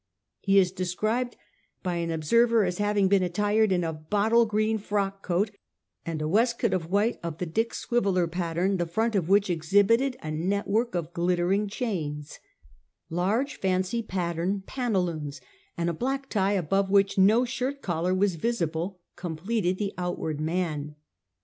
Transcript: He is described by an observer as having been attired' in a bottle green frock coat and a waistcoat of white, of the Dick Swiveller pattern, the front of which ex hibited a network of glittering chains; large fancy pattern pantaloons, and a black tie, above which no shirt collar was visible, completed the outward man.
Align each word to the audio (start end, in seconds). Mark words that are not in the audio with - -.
He 0.39 0.57
is 0.57 0.71
described 0.71 1.37
by 1.83 1.97
an 1.97 2.09
observer 2.09 2.63
as 2.65 2.79
having 2.79 3.07
been 3.07 3.21
attired' 3.21 3.71
in 3.71 3.83
a 3.83 3.93
bottle 3.93 4.47
green 4.47 4.79
frock 4.79 5.21
coat 5.21 5.51
and 6.07 6.19
a 6.23 6.27
waistcoat 6.27 6.73
of 6.73 6.89
white, 6.89 7.19
of 7.21 7.37
the 7.37 7.45
Dick 7.45 7.71
Swiveller 7.75 8.25
pattern, 8.25 8.77
the 8.77 8.87
front 8.87 9.13
of 9.13 9.29
which 9.29 9.47
ex 9.47 9.71
hibited 9.71 10.15
a 10.23 10.31
network 10.31 10.95
of 10.95 11.13
glittering 11.13 11.67
chains; 11.67 12.39
large 13.11 13.59
fancy 13.59 14.01
pattern 14.01 14.63
pantaloons, 14.65 15.39
and 15.77 15.87
a 15.87 15.93
black 15.93 16.27
tie, 16.29 16.53
above 16.53 16.89
which 16.89 17.19
no 17.19 17.45
shirt 17.45 17.83
collar 17.83 18.15
was 18.15 18.37
visible, 18.37 19.01
completed 19.15 19.77
the 19.77 19.93
outward 19.99 20.39
man. 20.41 20.95